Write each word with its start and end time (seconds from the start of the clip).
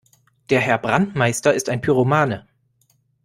Der 0.49 0.59
Herr 0.59 0.79
Brandmeister 0.79 1.53
ist 1.53 1.69
ein 1.69 1.79
Pyromane. 1.79 2.47